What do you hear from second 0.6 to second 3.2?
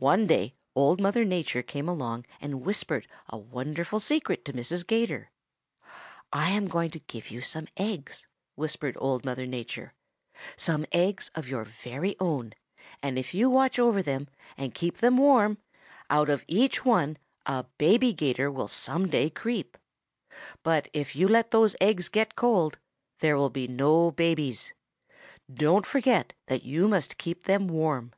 Old Mother Nature came along and whispered